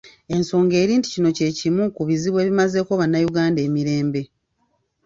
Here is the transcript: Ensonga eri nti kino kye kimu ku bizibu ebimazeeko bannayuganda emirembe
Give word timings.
Ensonga 0.35 0.75
eri 0.83 0.93
nti 0.99 1.09
kino 1.13 1.29
kye 1.37 1.49
kimu 1.59 1.83
ku 1.95 2.01
bizibu 2.09 2.37
ebimazeeko 2.43 2.91
bannayuganda 2.99 3.59
emirembe 3.67 4.21